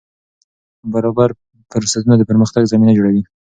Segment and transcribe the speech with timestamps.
[0.93, 1.29] برابر
[1.71, 3.23] فرصتونه د پرمختګ زمینه جوړوي.